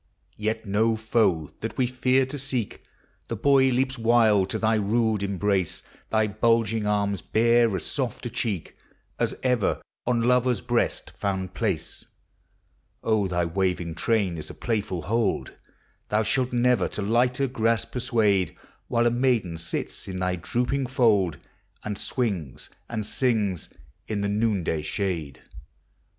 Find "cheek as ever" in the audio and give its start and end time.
8.29-9.79